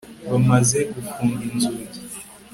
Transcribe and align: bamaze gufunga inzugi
bamaze 0.31 0.79
gufunga 0.93 1.39
inzugi 1.49 1.97